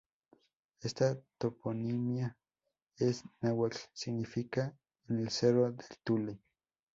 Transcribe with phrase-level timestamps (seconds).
[0.87, 2.35] Esa toponimia
[2.97, 4.75] en náhuatl significa
[5.07, 6.41] en el cerro del tule.